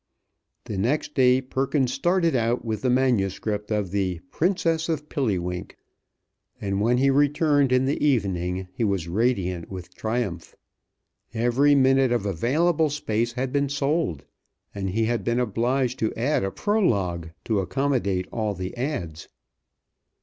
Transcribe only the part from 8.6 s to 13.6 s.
he was radiant with triumph. Every minute of available space had